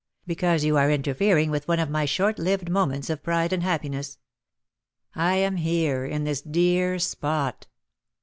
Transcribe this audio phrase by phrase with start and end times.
[0.25, 4.17] "Because you are interfering with one of my short lived moments of pride and happiness.
[5.13, 7.67] I am here, in this dear spot!"